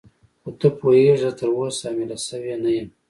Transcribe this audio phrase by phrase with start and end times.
[0.41, 2.87] خو ته پوهېږې زه تراوسه حامله شوې نه یم.